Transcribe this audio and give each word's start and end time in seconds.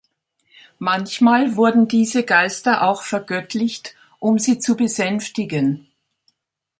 Manchmal 0.79 1.55
wurden 1.57 1.87
diese 1.87 2.23
Geister 2.23 2.81
auch 2.81 3.03
vergöttlicht, 3.03 3.93
um 4.17 4.39
sie 4.39 4.57
zu 4.57 4.75
besänftigen. 4.75 5.91